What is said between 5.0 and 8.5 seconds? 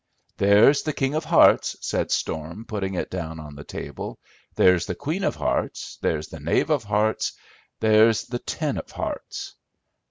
of hearts, there's the knave of hearts, there's the